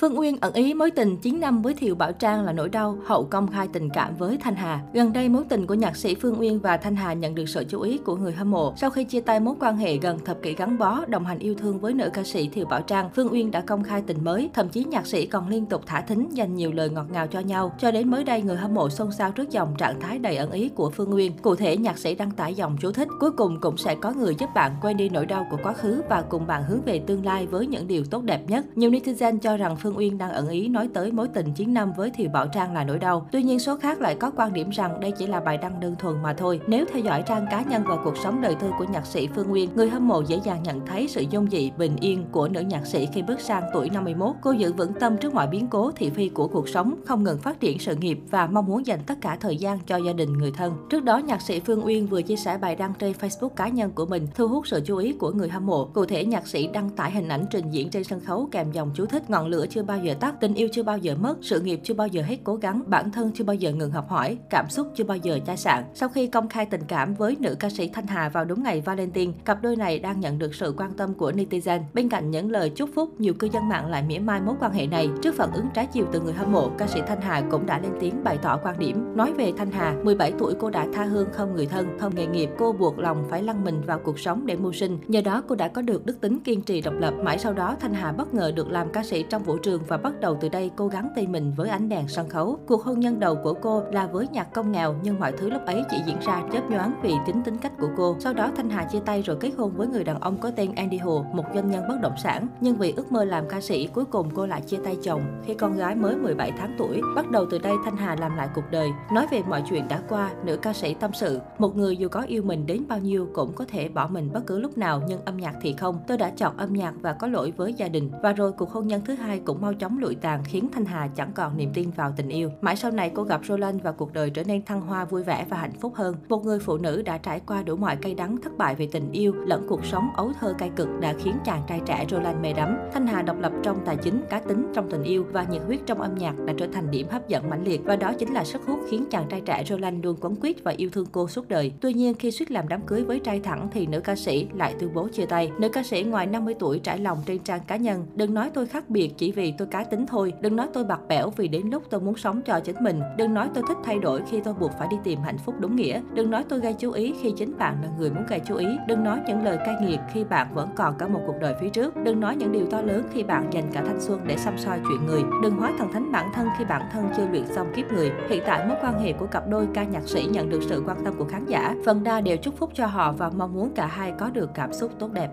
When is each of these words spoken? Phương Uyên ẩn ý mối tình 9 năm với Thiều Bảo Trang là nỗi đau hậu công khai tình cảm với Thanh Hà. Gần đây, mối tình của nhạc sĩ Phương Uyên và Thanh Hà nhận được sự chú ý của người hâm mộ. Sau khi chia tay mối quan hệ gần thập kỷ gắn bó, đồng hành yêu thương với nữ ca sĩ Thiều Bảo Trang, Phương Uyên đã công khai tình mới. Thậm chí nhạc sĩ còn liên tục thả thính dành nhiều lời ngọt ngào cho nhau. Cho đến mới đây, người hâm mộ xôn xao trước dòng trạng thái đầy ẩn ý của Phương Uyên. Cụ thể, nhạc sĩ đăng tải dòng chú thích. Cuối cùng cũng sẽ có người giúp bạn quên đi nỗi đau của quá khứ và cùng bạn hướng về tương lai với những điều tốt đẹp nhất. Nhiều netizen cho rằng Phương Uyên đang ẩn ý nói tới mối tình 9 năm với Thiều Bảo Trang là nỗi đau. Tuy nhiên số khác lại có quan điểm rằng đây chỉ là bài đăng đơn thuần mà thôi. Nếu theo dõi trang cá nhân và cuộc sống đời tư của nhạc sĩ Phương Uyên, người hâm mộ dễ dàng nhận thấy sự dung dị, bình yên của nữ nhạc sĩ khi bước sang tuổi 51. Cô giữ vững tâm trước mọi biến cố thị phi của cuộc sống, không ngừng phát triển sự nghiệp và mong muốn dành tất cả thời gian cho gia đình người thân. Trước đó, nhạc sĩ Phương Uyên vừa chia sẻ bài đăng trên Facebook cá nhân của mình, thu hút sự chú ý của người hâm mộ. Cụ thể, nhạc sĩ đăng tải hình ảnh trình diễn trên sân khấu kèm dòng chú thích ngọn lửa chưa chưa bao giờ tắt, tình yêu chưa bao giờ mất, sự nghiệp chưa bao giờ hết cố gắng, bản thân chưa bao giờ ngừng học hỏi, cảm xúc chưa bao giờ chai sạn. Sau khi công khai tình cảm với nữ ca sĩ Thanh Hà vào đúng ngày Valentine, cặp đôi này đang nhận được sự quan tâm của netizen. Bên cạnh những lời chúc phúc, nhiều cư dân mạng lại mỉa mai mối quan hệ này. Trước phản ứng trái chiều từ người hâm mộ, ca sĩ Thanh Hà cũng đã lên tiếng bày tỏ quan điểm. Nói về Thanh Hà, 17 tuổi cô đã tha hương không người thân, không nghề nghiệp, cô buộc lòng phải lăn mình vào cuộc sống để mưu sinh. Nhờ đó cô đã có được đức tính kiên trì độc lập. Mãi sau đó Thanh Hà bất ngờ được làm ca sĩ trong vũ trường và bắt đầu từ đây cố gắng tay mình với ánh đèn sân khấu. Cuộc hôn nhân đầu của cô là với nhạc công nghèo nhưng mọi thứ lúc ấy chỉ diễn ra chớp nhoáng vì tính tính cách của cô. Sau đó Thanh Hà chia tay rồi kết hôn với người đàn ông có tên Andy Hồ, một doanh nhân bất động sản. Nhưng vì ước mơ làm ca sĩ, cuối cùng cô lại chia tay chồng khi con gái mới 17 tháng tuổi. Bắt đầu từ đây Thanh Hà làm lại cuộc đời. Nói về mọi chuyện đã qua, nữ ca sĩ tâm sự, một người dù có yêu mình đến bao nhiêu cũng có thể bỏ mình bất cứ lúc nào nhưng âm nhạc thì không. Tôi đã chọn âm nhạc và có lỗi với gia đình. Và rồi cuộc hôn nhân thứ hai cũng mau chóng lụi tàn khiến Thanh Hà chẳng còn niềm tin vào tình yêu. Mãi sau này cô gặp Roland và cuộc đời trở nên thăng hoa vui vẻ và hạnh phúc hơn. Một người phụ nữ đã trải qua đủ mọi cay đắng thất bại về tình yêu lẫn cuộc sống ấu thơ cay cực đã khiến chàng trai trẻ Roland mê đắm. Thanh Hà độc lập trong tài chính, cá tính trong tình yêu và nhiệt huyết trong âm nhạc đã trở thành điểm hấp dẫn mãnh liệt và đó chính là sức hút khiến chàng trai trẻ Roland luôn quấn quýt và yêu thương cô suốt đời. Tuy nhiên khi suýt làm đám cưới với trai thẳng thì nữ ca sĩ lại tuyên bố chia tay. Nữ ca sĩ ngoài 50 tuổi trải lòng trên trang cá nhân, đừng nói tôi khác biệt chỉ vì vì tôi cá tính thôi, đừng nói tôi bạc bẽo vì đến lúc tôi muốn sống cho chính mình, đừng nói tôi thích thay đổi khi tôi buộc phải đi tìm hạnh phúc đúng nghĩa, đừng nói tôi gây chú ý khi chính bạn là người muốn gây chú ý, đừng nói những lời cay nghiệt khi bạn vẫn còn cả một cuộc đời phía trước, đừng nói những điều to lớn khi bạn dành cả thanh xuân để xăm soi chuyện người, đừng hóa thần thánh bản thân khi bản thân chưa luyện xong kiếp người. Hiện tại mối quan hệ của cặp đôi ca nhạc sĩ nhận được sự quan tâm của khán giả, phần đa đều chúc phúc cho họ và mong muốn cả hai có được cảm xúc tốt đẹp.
Phương 0.00 0.18
Uyên 0.18 0.36
ẩn 0.40 0.52
ý 0.52 0.74
mối 0.74 0.90
tình 0.90 1.16
9 1.16 1.40
năm 1.40 1.62
với 1.62 1.74
Thiều 1.74 1.94
Bảo 1.94 2.12
Trang 2.12 2.44
là 2.44 2.52
nỗi 2.52 2.68
đau 2.68 2.98
hậu 3.06 3.24
công 3.24 3.48
khai 3.48 3.68
tình 3.72 3.90
cảm 3.90 4.16
với 4.16 4.38
Thanh 4.40 4.54
Hà. 4.54 4.80
Gần 4.92 5.12
đây, 5.12 5.28
mối 5.28 5.44
tình 5.48 5.66
của 5.66 5.74
nhạc 5.74 5.96
sĩ 5.96 6.14
Phương 6.14 6.40
Uyên 6.40 6.60
và 6.60 6.76
Thanh 6.76 6.96
Hà 6.96 7.12
nhận 7.12 7.34
được 7.34 7.48
sự 7.48 7.64
chú 7.68 7.80
ý 7.80 7.98
của 7.98 8.16
người 8.16 8.32
hâm 8.32 8.50
mộ. 8.50 8.74
Sau 8.76 8.90
khi 8.90 9.04
chia 9.04 9.20
tay 9.20 9.40
mối 9.40 9.54
quan 9.60 9.76
hệ 9.76 9.96
gần 9.96 10.18
thập 10.24 10.42
kỷ 10.42 10.54
gắn 10.54 10.78
bó, 10.78 11.04
đồng 11.08 11.24
hành 11.24 11.38
yêu 11.38 11.54
thương 11.54 11.80
với 11.80 11.94
nữ 11.94 12.10
ca 12.12 12.24
sĩ 12.24 12.48
Thiều 12.48 12.66
Bảo 12.66 12.82
Trang, 12.82 13.10
Phương 13.14 13.32
Uyên 13.32 13.50
đã 13.50 13.60
công 13.60 13.82
khai 13.82 14.02
tình 14.06 14.24
mới. 14.24 14.50
Thậm 14.54 14.68
chí 14.68 14.84
nhạc 14.84 15.06
sĩ 15.06 15.26
còn 15.26 15.48
liên 15.48 15.66
tục 15.66 15.82
thả 15.86 16.00
thính 16.00 16.28
dành 16.32 16.54
nhiều 16.54 16.72
lời 16.72 16.90
ngọt 16.90 17.06
ngào 17.10 17.26
cho 17.26 17.40
nhau. 17.40 17.72
Cho 17.78 17.90
đến 17.90 18.10
mới 18.10 18.24
đây, 18.24 18.42
người 18.42 18.56
hâm 18.56 18.74
mộ 18.74 18.88
xôn 18.88 19.12
xao 19.12 19.32
trước 19.32 19.50
dòng 19.50 19.74
trạng 19.78 20.00
thái 20.00 20.18
đầy 20.18 20.36
ẩn 20.36 20.50
ý 20.50 20.68
của 20.68 20.90
Phương 20.90 21.14
Uyên. 21.14 21.32
Cụ 21.42 21.54
thể, 21.54 21.76
nhạc 21.76 21.98
sĩ 21.98 22.14
đăng 22.14 22.30
tải 22.30 22.54
dòng 22.54 22.76
chú 22.80 22.92
thích. 22.92 23.08
Cuối 23.20 23.30
cùng 23.30 23.60
cũng 23.60 23.76
sẽ 23.76 23.94
có 23.94 24.12
người 24.12 24.34
giúp 24.38 24.50
bạn 24.54 24.72
quên 24.82 24.96
đi 24.96 25.08
nỗi 25.08 25.26
đau 25.26 25.46
của 25.50 25.58
quá 25.62 25.72
khứ 25.72 26.02
và 26.08 26.22
cùng 26.22 26.46
bạn 26.46 26.62
hướng 26.68 26.80
về 26.82 26.98
tương 26.98 27.24
lai 27.24 27.46
với 27.46 27.66
những 27.66 27.86
điều 27.86 28.04
tốt 28.04 28.22
đẹp 28.22 28.40
nhất. 28.48 28.64
Nhiều 28.74 28.90
netizen 28.90 29.38
cho 29.38 29.56
rằng 29.56 29.76
Phương 29.76 29.87
Uyên 29.96 30.18
đang 30.18 30.32
ẩn 30.32 30.48
ý 30.48 30.68
nói 30.68 30.88
tới 30.94 31.12
mối 31.12 31.28
tình 31.28 31.52
9 31.54 31.74
năm 31.74 31.92
với 31.96 32.10
Thiều 32.10 32.30
Bảo 32.30 32.46
Trang 32.48 32.74
là 32.74 32.84
nỗi 32.84 32.98
đau. 32.98 33.28
Tuy 33.32 33.42
nhiên 33.42 33.58
số 33.58 33.76
khác 33.76 34.00
lại 34.00 34.14
có 34.14 34.30
quan 34.36 34.52
điểm 34.52 34.70
rằng 34.70 35.00
đây 35.00 35.10
chỉ 35.10 35.26
là 35.26 35.40
bài 35.40 35.58
đăng 35.58 35.80
đơn 35.80 35.96
thuần 35.98 36.22
mà 36.22 36.32
thôi. 36.32 36.60
Nếu 36.66 36.84
theo 36.92 37.02
dõi 37.02 37.22
trang 37.26 37.46
cá 37.50 37.62
nhân 37.62 37.82
và 37.86 37.96
cuộc 38.04 38.16
sống 38.16 38.40
đời 38.40 38.54
tư 38.54 38.70
của 38.78 38.84
nhạc 38.84 39.06
sĩ 39.06 39.28
Phương 39.34 39.52
Uyên, 39.52 39.70
người 39.74 39.88
hâm 39.88 40.08
mộ 40.08 40.20
dễ 40.20 40.40
dàng 40.44 40.62
nhận 40.62 40.86
thấy 40.86 41.08
sự 41.08 41.24
dung 41.30 41.50
dị, 41.50 41.70
bình 41.78 41.96
yên 42.00 42.24
của 42.32 42.48
nữ 42.48 42.60
nhạc 42.60 42.86
sĩ 42.86 43.08
khi 43.12 43.22
bước 43.22 43.40
sang 43.40 43.62
tuổi 43.74 43.90
51. 43.90 44.34
Cô 44.42 44.52
giữ 44.52 44.72
vững 44.72 44.92
tâm 44.92 45.16
trước 45.16 45.34
mọi 45.34 45.46
biến 45.46 45.66
cố 45.70 45.90
thị 45.96 46.10
phi 46.10 46.28
của 46.28 46.48
cuộc 46.48 46.68
sống, 46.68 46.94
không 47.06 47.24
ngừng 47.24 47.38
phát 47.38 47.60
triển 47.60 47.78
sự 47.78 47.96
nghiệp 47.96 48.18
và 48.30 48.46
mong 48.46 48.66
muốn 48.66 48.86
dành 48.86 49.00
tất 49.06 49.14
cả 49.20 49.36
thời 49.40 49.56
gian 49.56 49.78
cho 49.86 49.96
gia 49.96 50.12
đình 50.12 50.32
người 50.32 50.50
thân. 50.50 50.74
Trước 50.90 51.04
đó, 51.04 51.18
nhạc 51.18 51.42
sĩ 51.42 51.60
Phương 51.60 51.86
Uyên 51.86 52.06
vừa 52.06 52.22
chia 52.22 52.36
sẻ 52.36 52.58
bài 52.58 52.76
đăng 52.76 52.92
trên 52.98 53.12
Facebook 53.20 53.48
cá 53.48 53.68
nhân 53.68 53.90
của 53.90 54.06
mình, 54.06 54.26
thu 54.34 54.48
hút 54.48 54.66
sự 54.66 54.80
chú 54.86 54.96
ý 54.96 55.12
của 55.12 55.30
người 55.30 55.48
hâm 55.48 55.66
mộ. 55.66 55.84
Cụ 55.84 56.04
thể, 56.04 56.24
nhạc 56.24 56.46
sĩ 56.46 56.66
đăng 56.66 56.90
tải 56.90 57.10
hình 57.10 57.28
ảnh 57.28 57.44
trình 57.50 57.70
diễn 57.70 57.90
trên 57.90 58.04
sân 58.04 58.20
khấu 58.20 58.48
kèm 58.50 58.72
dòng 58.72 58.90
chú 58.94 59.06
thích 59.06 59.30
ngọn 59.30 59.46
lửa 59.46 59.66
chưa 59.70 59.77
chưa 59.78 59.84
bao 59.84 59.98
giờ 59.98 60.14
tắt, 60.20 60.34
tình 60.40 60.54
yêu 60.54 60.68
chưa 60.72 60.82
bao 60.82 60.98
giờ 60.98 61.14
mất, 61.20 61.34
sự 61.40 61.60
nghiệp 61.60 61.80
chưa 61.84 61.94
bao 61.94 62.06
giờ 62.06 62.22
hết 62.22 62.36
cố 62.44 62.54
gắng, 62.54 62.82
bản 62.86 63.10
thân 63.10 63.30
chưa 63.34 63.44
bao 63.44 63.54
giờ 63.54 63.72
ngừng 63.72 63.90
học 63.90 64.08
hỏi, 64.08 64.38
cảm 64.50 64.68
xúc 64.68 64.86
chưa 64.94 65.04
bao 65.04 65.16
giờ 65.16 65.38
chai 65.46 65.56
sạn. 65.56 65.84
Sau 65.94 66.08
khi 66.08 66.26
công 66.26 66.48
khai 66.48 66.66
tình 66.66 66.80
cảm 66.88 67.14
với 67.14 67.36
nữ 67.40 67.54
ca 67.58 67.70
sĩ 67.70 67.88
Thanh 67.88 68.06
Hà 68.06 68.28
vào 68.28 68.44
đúng 68.44 68.62
ngày 68.62 68.80
Valentine, 68.80 69.32
cặp 69.44 69.62
đôi 69.62 69.76
này 69.76 69.98
đang 69.98 70.20
nhận 70.20 70.38
được 70.38 70.54
sự 70.54 70.74
quan 70.76 70.92
tâm 70.92 71.14
của 71.14 71.32
netizen. 71.32 71.80
Bên 71.94 72.08
cạnh 72.08 72.30
những 72.30 72.50
lời 72.50 72.70
chúc 72.70 72.90
phúc, 72.94 73.20
nhiều 73.20 73.34
cư 73.34 73.48
dân 73.52 73.68
mạng 73.68 73.90
lại 73.90 74.02
mỉa 74.02 74.18
mai 74.18 74.40
mối 74.40 74.54
quan 74.60 74.72
hệ 74.72 74.86
này. 74.86 75.08
Trước 75.22 75.34
phản 75.34 75.52
ứng 75.52 75.66
trái 75.74 75.86
chiều 75.92 76.06
từ 76.12 76.20
người 76.20 76.32
hâm 76.32 76.52
mộ, 76.52 76.70
ca 76.78 76.86
sĩ 76.86 77.00
Thanh 77.06 77.20
Hà 77.20 77.40
cũng 77.50 77.66
đã 77.66 77.78
lên 77.78 77.92
tiếng 78.00 78.24
bày 78.24 78.38
tỏ 78.42 78.58
quan 78.62 78.78
điểm. 78.78 79.16
Nói 79.16 79.32
về 79.32 79.52
Thanh 79.56 79.70
Hà, 79.70 79.96
17 80.04 80.32
tuổi 80.38 80.54
cô 80.58 80.70
đã 80.70 80.86
tha 80.94 81.04
hương 81.04 81.28
không 81.32 81.54
người 81.54 81.66
thân, 81.66 81.98
không 81.98 82.14
nghề 82.14 82.26
nghiệp, 82.26 82.50
cô 82.58 82.72
buộc 82.72 82.98
lòng 82.98 83.24
phải 83.30 83.42
lăn 83.42 83.64
mình 83.64 83.80
vào 83.86 83.98
cuộc 83.98 84.18
sống 84.18 84.46
để 84.46 84.56
mưu 84.56 84.72
sinh. 84.72 84.98
Nhờ 85.08 85.20
đó 85.20 85.42
cô 85.48 85.54
đã 85.54 85.68
có 85.68 85.82
được 85.82 86.06
đức 86.06 86.20
tính 86.20 86.40
kiên 86.40 86.62
trì 86.62 86.80
độc 86.80 86.94
lập. 86.98 87.14
Mãi 87.22 87.38
sau 87.38 87.52
đó 87.52 87.76
Thanh 87.80 87.94
Hà 87.94 88.12
bất 88.12 88.34
ngờ 88.34 88.52
được 88.56 88.70
làm 88.70 88.92
ca 88.92 89.02
sĩ 89.02 89.22
trong 89.22 89.42
vũ 89.42 89.58
trường 89.58 89.67
và 89.76 89.96
bắt 89.96 90.20
đầu 90.20 90.36
từ 90.40 90.48
đây 90.48 90.70
cố 90.76 90.88
gắng 90.88 91.08
tay 91.14 91.26
mình 91.26 91.52
với 91.56 91.68
ánh 91.68 91.88
đèn 91.88 92.08
sân 92.08 92.28
khấu. 92.28 92.58
Cuộc 92.66 92.82
hôn 92.84 93.00
nhân 93.00 93.20
đầu 93.20 93.36
của 93.44 93.54
cô 93.54 93.82
là 93.92 94.06
với 94.06 94.28
nhạc 94.32 94.52
công 94.52 94.72
nghèo 94.72 94.94
nhưng 95.02 95.20
mọi 95.20 95.32
thứ 95.32 95.50
lúc 95.50 95.66
ấy 95.66 95.84
chỉ 95.90 95.96
diễn 96.06 96.16
ra 96.20 96.42
chớp 96.52 96.70
nhoáng 96.70 96.92
vì 97.02 97.14
tính 97.26 97.42
tính 97.44 97.58
cách 97.58 97.72
của 97.80 97.88
cô. 97.96 98.16
Sau 98.18 98.34
đó 98.34 98.50
Thanh 98.56 98.70
Hà 98.70 98.84
chia 98.84 99.00
tay 99.00 99.22
rồi 99.22 99.36
kết 99.40 99.50
hôn 99.58 99.72
với 99.76 99.86
người 99.86 100.04
đàn 100.04 100.20
ông 100.20 100.36
có 100.40 100.50
tên 100.50 100.74
Andy 100.74 100.96
Hồ, 100.96 101.24
một 101.32 101.44
doanh 101.54 101.70
nhân 101.70 101.88
bất 101.88 101.96
động 102.02 102.14
sản. 102.22 102.46
Nhưng 102.60 102.76
vì 102.76 102.92
ước 102.96 103.12
mơ 103.12 103.24
làm 103.24 103.48
ca 103.48 103.60
sĩ, 103.60 103.86
cuối 103.86 104.04
cùng 104.04 104.30
cô 104.34 104.46
lại 104.46 104.60
chia 104.60 104.78
tay 104.84 104.96
chồng 105.02 105.22
khi 105.44 105.54
con 105.54 105.76
gái 105.76 105.94
mới 105.94 106.16
17 106.16 106.52
tháng 106.58 106.74
tuổi. 106.78 107.00
Bắt 107.16 107.30
đầu 107.30 107.46
từ 107.50 107.58
đây 107.58 107.74
Thanh 107.84 107.96
Hà 107.96 108.16
làm 108.20 108.36
lại 108.36 108.48
cuộc 108.54 108.64
đời. 108.70 108.88
Nói 109.12 109.26
về 109.30 109.42
mọi 109.48 109.62
chuyện 109.70 109.88
đã 109.88 110.02
qua, 110.08 110.30
nữ 110.44 110.56
ca 110.56 110.72
sĩ 110.72 110.94
tâm 110.94 111.10
sự, 111.14 111.40
một 111.58 111.76
người 111.76 111.96
dù 111.96 112.08
có 112.08 112.22
yêu 112.22 112.42
mình 112.42 112.66
đến 112.66 112.82
bao 112.88 112.98
nhiêu 112.98 113.28
cũng 113.34 113.52
có 113.52 113.64
thể 113.68 113.88
bỏ 113.88 114.08
mình 114.08 114.30
bất 114.32 114.46
cứ 114.46 114.58
lúc 114.58 114.78
nào 114.78 115.02
nhưng 115.08 115.24
âm 115.24 115.36
nhạc 115.36 115.54
thì 115.62 115.72
không. 115.72 116.00
Tôi 116.06 116.18
đã 116.18 116.30
chọn 116.30 116.56
âm 116.56 116.72
nhạc 116.72 116.94
và 117.00 117.12
có 117.12 117.26
lỗi 117.26 117.52
với 117.56 117.74
gia 117.74 117.88
đình. 117.88 118.10
Và 118.22 118.32
rồi 118.32 118.52
cuộc 118.52 118.70
hôn 118.70 118.86
nhân 118.86 119.00
thứ 119.04 119.14
hai 119.14 119.38
cũng 119.38 119.57
mau 119.60 119.74
chóng 119.74 119.98
lụi 119.98 120.14
tàn 120.14 120.42
khiến 120.44 120.68
Thanh 120.72 120.84
Hà 120.84 121.08
chẳng 121.08 121.32
còn 121.34 121.56
niềm 121.56 121.70
tin 121.74 121.90
vào 121.90 122.12
tình 122.16 122.28
yêu. 122.28 122.50
Mãi 122.60 122.76
sau 122.76 122.90
này 122.90 123.10
cô 123.14 123.22
gặp 123.22 123.40
Roland 123.44 123.82
và 123.82 123.92
cuộc 123.92 124.12
đời 124.12 124.30
trở 124.30 124.44
nên 124.44 124.64
thăng 124.64 124.80
hoa 124.80 125.04
vui 125.04 125.22
vẻ 125.22 125.46
và 125.48 125.56
hạnh 125.56 125.72
phúc 125.80 125.92
hơn. 125.94 126.16
Một 126.28 126.44
người 126.44 126.58
phụ 126.58 126.76
nữ 126.76 127.02
đã 127.02 127.18
trải 127.18 127.40
qua 127.46 127.62
đủ 127.62 127.76
mọi 127.76 127.96
cay 127.96 128.14
đắng 128.14 128.36
thất 128.40 128.58
bại 128.58 128.74
về 128.74 128.88
tình 128.92 129.12
yêu 129.12 129.32
lẫn 129.32 129.66
cuộc 129.68 129.84
sống 129.84 130.08
ấu 130.16 130.32
thơ 130.40 130.54
cay 130.58 130.70
cực 130.76 130.88
đã 131.00 131.14
khiến 131.18 131.34
chàng 131.44 131.62
trai 131.68 131.80
trẻ 131.86 132.06
Roland 132.10 132.40
mê 132.42 132.52
đắm. 132.52 132.76
Thanh 132.92 133.06
Hà 133.06 133.22
độc 133.22 133.36
lập 133.40 133.52
trong 133.62 133.78
tài 133.84 133.96
chính, 133.96 134.22
cá 134.30 134.40
tính 134.40 134.66
trong 134.74 134.90
tình 134.90 135.02
yêu 135.02 135.24
và 135.32 135.44
nhiệt 135.50 135.62
huyết 135.66 135.80
trong 135.86 136.00
âm 136.00 136.14
nhạc 136.14 136.34
đã 136.46 136.54
trở 136.58 136.66
thành 136.72 136.90
điểm 136.90 137.06
hấp 137.10 137.28
dẫn 137.28 137.50
mãnh 137.50 137.64
liệt 137.64 137.80
và 137.84 137.96
đó 137.96 138.12
chính 138.18 138.32
là 138.32 138.44
sức 138.44 138.62
hút 138.66 138.78
khiến 138.90 139.04
chàng 139.10 139.26
trai 139.28 139.40
trẻ 139.40 139.64
Roland 139.64 140.04
luôn 140.04 140.16
quấn 140.20 140.36
quýt 140.36 140.64
và 140.64 140.74
yêu 140.76 140.90
thương 140.92 141.06
cô 141.12 141.28
suốt 141.28 141.48
đời. 141.48 141.72
Tuy 141.80 141.92
nhiên 141.92 142.14
khi 142.14 142.30
suýt 142.30 142.50
làm 142.50 142.68
đám 142.68 142.80
cưới 142.86 143.04
với 143.04 143.20
trai 143.20 143.40
thẳng 143.40 143.68
thì 143.72 143.86
nữ 143.86 144.00
ca 144.00 144.16
sĩ 144.16 144.46
lại 144.54 144.74
tuyên 144.80 144.94
bố 144.94 145.08
chia 145.08 145.26
tay. 145.26 145.50
Nữ 145.60 145.68
ca 145.68 145.82
sĩ 145.82 146.02
ngoài 146.02 146.26
50 146.26 146.54
tuổi 146.58 146.78
trải 146.78 146.98
lòng 146.98 147.18
trên 147.26 147.38
trang 147.38 147.60
cá 147.66 147.76
nhân, 147.76 148.06
đừng 148.14 148.34
nói 148.34 148.50
tôi 148.54 148.66
khác 148.66 148.90
biệt 148.90 149.12
chỉ 149.16 149.32
vì 149.32 149.47
vì 149.48 149.54
tôi 149.58 149.68
cá 149.68 149.84
tính 149.84 150.06
thôi, 150.06 150.32
đừng 150.40 150.56
nói 150.56 150.68
tôi 150.72 150.84
bạc 150.84 151.00
bẽo 151.08 151.30
vì 151.36 151.48
đến 151.48 151.70
lúc 151.70 151.82
tôi 151.90 152.00
muốn 152.00 152.16
sống 152.16 152.42
cho 152.42 152.60
chính 152.60 152.76
mình, 152.80 153.00
đừng 153.16 153.34
nói 153.34 153.48
tôi 153.54 153.64
thích 153.68 153.76
thay 153.84 153.98
đổi 153.98 154.22
khi 154.30 154.40
tôi 154.40 154.54
buộc 154.54 154.72
phải 154.78 154.88
đi 154.90 154.96
tìm 155.04 155.20
hạnh 155.20 155.38
phúc 155.38 155.54
đúng 155.58 155.76
nghĩa, 155.76 156.00
đừng 156.14 156.30
nói 156.30 156.44
tôi 156.48 156.60
gây 156.60 156.74
chú 156.74 156.92
ý 156.92 157.14
khi 157.22 157.32
chính 157.36 157.58
bạn 157.58 157.76
là 157.82 157.88
người 157.98 158.10
muốn 158.10 158.26
gây 158.28 158.40
chú 158.40 158.54
ý, 158.54 158.66
đừng 158.86 159.04
nói 159.04 159.20
những 159.26 159.44
lời 159.44 159.58
cay 159.66 159.74
nghiệt 159.82 160.00
khi 160.12 160.24
bạn 160.24 160.54
vẫn 160.54 160.68
còn 160.76 160.94
cả 160.98 161.08
một 161.08 161.20
cuộc 161.26 161.34
đời 161.40 161.54
phía 161.60 161.68
trước, 161.68 161.96
đừng 161.96 162.20
nói 162.20 162.36
những 162.36 162.52
điều 162.52 162.66
to 162.70 162.80
lớn 162.80 163.02
khi 163.12 163.22
bạn 163.22 163.46
dành 163.50 163.64
cả 163.72 163.82
thanh 163.86 164.00
xuân 164.00 164.20
để 164.26 164.36
xăm 164.36 164.58
soi 164.58 164.80
chuyện 164.88 165.06
người, 165.06 165.22
đừng 165.42 165.56
hóa 165.56 165.72
thần 165.78 165.92
thánh 165.92 166.12
bản 166.12 166.30
thân 166.34 166.48
khi 166.58 166.64
bản 166.64 166.82
thân 166.92 167.08
chưa 167.16 167.26
luyện 167.30 167.46
xong 167.46 167.72
kiếp 167.76 167.92
người. 167.92 168.12
Hiện 168.28 168.42
tại 168.46 168.66
mối 168.66 168.76
quan 168.82 169.00
hệ 169.00 169.12
của 169.12 169.26
cặp 169.26 169.48
đôi 169.48 169.68
ca 169.74 169.84
nhạc 169.84 170.08
sĩ 170.08 170.28
nhận 170.30 170.48
được 170.48 170.60
sự 170.68 170.82
quan 170.86 171.04
tâm 171.04 171.14
của 171.18 171.24
khán 171.24 171.46
giả, 171.46 171.74
phần 171.84 172.04
đa 172.04 172.20
đều 172.20 172.36
chúc 172.36 172.58
phúc 172.58 172.70
cho 172.74 172.86
họ 172.86 173.12
và 173.12 173.30
mong 173.36 173.54
muốn 173.54 173.74
cả 173.74 173.86
hai 173.86 174.12
có 174.18 174.30
được 174.30 174.50
cảm 174.54 174.72
xúc 174.72 174.92
tốt 174.98 175.12
đẹp. 175.12 175.28